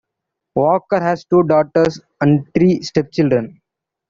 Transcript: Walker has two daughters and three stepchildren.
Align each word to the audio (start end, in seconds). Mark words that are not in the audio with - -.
Walker 0.55 0.99
has 0.99 1.25
two 1.25 1.43
daughters 1.43 2.01
and 2.21 2.51
three 2.55 2.81
stepchildren. 2.81 3.61